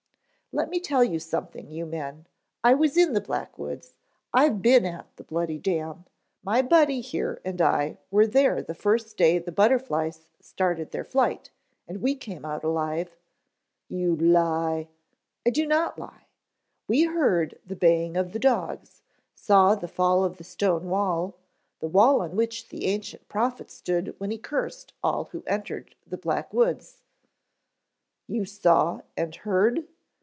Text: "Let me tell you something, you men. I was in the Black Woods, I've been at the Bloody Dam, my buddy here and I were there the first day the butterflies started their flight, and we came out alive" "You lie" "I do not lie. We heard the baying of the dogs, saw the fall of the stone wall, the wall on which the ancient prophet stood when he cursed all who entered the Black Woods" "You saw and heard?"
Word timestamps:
"Let 0.53 0.69
me 0.69 0.81
tell 0.81 1.01
you 1.01 1.17
something, 1.17 1.71
you 1.71 1.85
men. 1.85 2.27
I 2.61 2.73
was 2.73 2.97
in 2.97 3.13
the 3.13 3.21
Black 3.21 3.57
Woods, 3.57 3.93
I've 4.33 4.61
been 4.61 4.85
at 4.85 5.15
the 5.15 5.23
Bloody 5.23 5.57
Dam, 5.57 6.03
my 6.43 6.61
buddy 6.61 6.99
here 6.99 7.39
and 7.45 7.61
I 7.61 7.99
were 8.11 8.27
there 8.27 8.61
the 8.61 8.75
first 8.75 9.15
day 9.15 9.37
the 9.39 9.53
butterflies 9.53 10.27
started 10.41 10.91
their 10.91 11.05
flight, 11.05 11.51
and 11.87 12.01
we 12.01 12.15
came 12.15 12.43
out 12.43 12.65
alive" 12.65 13.15
"You 13.87 14.13
lie" 14.17 14.89
"I 15.45 15.51
do 15.51 15.65
not 15.65 15.97
lie. 15.97 16.25
We 16.85 17.03
heard 17.03 17.57
the 17.65 17.77
baying 17.77 18.17
of 18.17 18.33
the 18.33 18.37
dogs, 18.39 19.03
saw 19.33 19.73
the 19.75 19.87
fall 19.87 20.25
of 20.25 20.35
the 20.35 20.43
stone 20.43 20.89
wall, 20.89 21.37
the 21.79 21.87
wall 21.87 22.19
on 22.21 22.35
which 22.35 22.67
the 22.67 22.87
ancient 22.87 23.29
prophet 23.29 23.71
stood 23.71 24.15
when 24.19 24.31
he 24.31 24.37
cursed 24.37 24.91
all 25.01 25.29
who 25.31 25.45
entered 25.47 25.95
the 26.05 26.17
Black 26.17 26.53
Woods" 26.53 27.03
"You 28.27 28.43
saw 28.43 28.99
and 29.15 29.33
heard?" 29.33 29.87